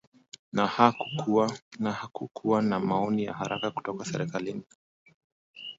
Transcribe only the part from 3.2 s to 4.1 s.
ya haraka kutoka